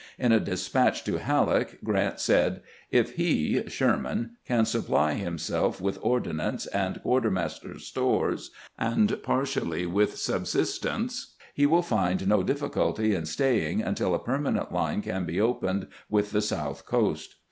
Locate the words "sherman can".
3.67-4.65